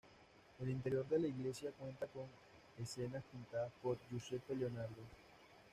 El 0.59 0.67
interior 0.71 1.07
de 1.07 1.19
la 1.19 1.27
iglesia 1.27 1.71
cuenta 1.77 2.07
con 2.07 2.25
escenas 2.79 3.23
pintadas 3.31 3.71
por 3.83 3.99
Jusepe 4.09 4.55
Leonardo. 4.55 5.03